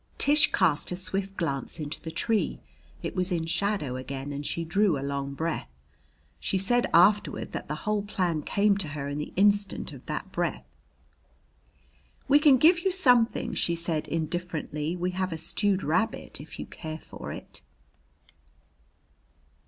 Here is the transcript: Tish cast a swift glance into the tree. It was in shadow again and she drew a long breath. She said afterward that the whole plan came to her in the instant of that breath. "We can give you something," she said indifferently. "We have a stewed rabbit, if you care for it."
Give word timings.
Tish 0.17 0.51
cast 0.51 0.91
a 0.91 0.95
swift 0.95 1.37
glance 1.37 1.79
into 1.79 2.01
the 2.01 2.09
tree. 2.09 2.59
It 3.03 3.15
was 3.15 3.31
in 3.31 3.45
shadow 3.45 3.97
again 3.97 4.33
and 4.33 4.43
she 4.43 4.65
drew 4.65 4.97
a 4.97 5.05
long 5.05 5.35
breath. 5.35 5.83
She 6.39 6.57
said 6.57 6.89
afterward 6.91 7.51
that 7.51 7.67
the 7.67 7.75
whole 7.85 8.01
plan 8.01 8.41
came 8.41 8.75
to 8.79 8.87
her 8.87 9.07
in 9.07 9.19
the 9.19 9.31
instant 9.35 9.93
of 9.93 10.03
that 10.07 10.31
breath. 10.31 10.65
"We 12.27 12.39
can 12.39 12.57
give 12.57 12.79
you 12.83 12.91
something," 12.91 13.53
she 13.53 13.75
said 13.75 14.07
indifferently. 14.07 14.95
"We 14.95 15.11
have 15.11 15.31
a 15.31 15.37
stewed 15.37 15.83
rabbit, 15.83 16.41
if 16.41 16.57
you 16.57 16.65
care 16.65 16.97
for 16.97 17.31
it." 17.31 17.61